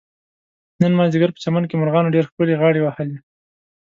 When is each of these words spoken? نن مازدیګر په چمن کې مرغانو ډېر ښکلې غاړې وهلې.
نن 0.81 0.91
مازدیګر 0.99 1.29
په 1.33 1.39
چمن 1.43 1.63
کې 1.67 1.75
مرغانو 1.81 2.13
ډېر 2.15 2.23
ښکلې 2.29 2.59
غاړې 2.61 2.81
وهلې. 2.83 3.17